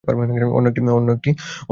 অন্য 0.03 0.67
একটি 0.67 0.81
কন্ঠস্বর। 0.83 1.33